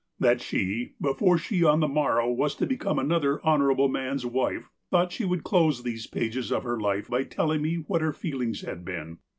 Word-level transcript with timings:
That 0.19 0.41
she, 0.41 0.93
before 0.99 1.37
she 1.37 1.63
on 1.63 1.79
the 1.79 1.87
morrow 1.87 2.31
was 2.31 2.55
to 2.55 2.65
become 2.65 2.97
another 2.97 3.39
honourable 3.45 3.87
man's 3.87 4.25
wife, 4.25 4.71
thought 4.89 5.11
she 5.11 5.25
would 5.25 5.43
close 5.43 5.83
these 5.83 6.07
pages 6.07 6.51
of 6.51 6.63
her 6.63 6.79
life 6.81 7.07
by 7.07 7.23
telling 7.23 7.61
me 7.61 7.75
what 7.75 8.01
her 8.01 8.11
feelings 8.11 8.61
had 8.61 8.83
been. 8.83 9.19